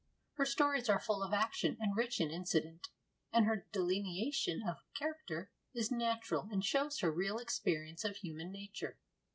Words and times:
Her 0.33 0.45
stories 0.47 0.89
are 0.89 0.99
full 0.99 1.21
of 1.21 1.31
action 1.31 1.77
and 1.79 1.95
rich 1.95 2.19
in 2.19 2.31
incident, 2.31 2.87
and 3.31 3.45
her 3.45 3.67
delineation 3.71 4.63
of 4.67 4.81
character 4.97 5.51
is 5.75 5.91
natural 5.91 6.49
and 6.51 6.65
shows 6.65 7.01
her 7.01 7.11
real 7.11 7.37
experience 7.37 8.03
of 8.03 8.15
human 8.17 8.51
nature. 8.51 8.97